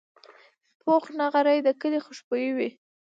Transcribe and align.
پوخ 0.81 1.03
نغری 1.19 1.59
د 1.63 1.67
کلي 1.81 1.99
خوشبويي 2.05 2.51
وي 2.57 2.69